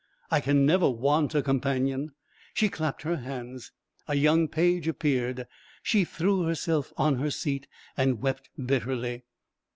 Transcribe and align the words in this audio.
I 0.31 0.41
can 0.41 0.65
never 0.65 0.89
want 0.89 1.35
a 1.35 1.43
companion." 1.43 2.13
She 2.55 2.69
clapped 2.69 3.03
her 3.03 3.17
hands; 3.17 3.71
a 4.07 4.15
young 4.15 4.47
page 4.47 4.87
appeared; 4.87 5.45
she 5.83 6.05
threw 6.05 6.41
herself 6.41 6.91
on 6.97 7.17
her 7.19 7.29
seat 7.29 7.67
and 7.95 8.19
wept 8.19 8.49
bitterly. 8.57 9.25